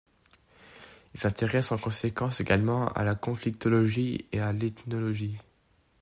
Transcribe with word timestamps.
Il 1.13 1.19
s'intéresse 1.19 1.71
en 1.71 1.77
conséquence 1.77 2.39
également 2.41 2.87
à 2.93 3.03
la 3.03 3.13
conflictologie 3.13 4.25
et 4.31 4.39
à 4.39 4.51
l'ethnologie. 4.51 5.37